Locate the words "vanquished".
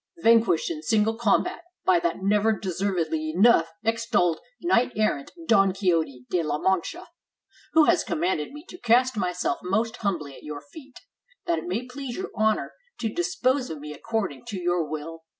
0.23-0.71